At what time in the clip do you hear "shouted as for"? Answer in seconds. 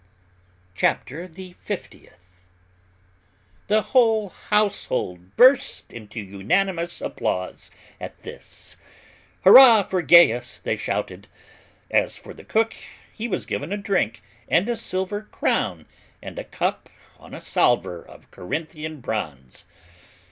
10.75-12.33